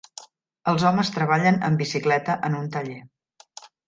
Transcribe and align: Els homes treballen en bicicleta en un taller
Els 0.71 0.85
homes 0.91 1.11
treballen 1.17 1.59
en 1.67 1.77
bicicleta 1.81 2.39
en 2.49 2.57
un 2.61 2.71
taller 2.77 2.97